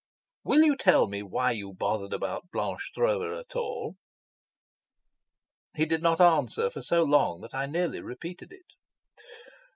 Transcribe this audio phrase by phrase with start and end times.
[0.43, 3.97] "Will you tell me why you bothered about Blanche Stroeve at all?"
[5.77, 8.73] He did not answer for so long that I nearly repeated it.